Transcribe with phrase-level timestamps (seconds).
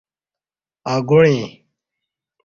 [0.93, 1.45] اَگوعیں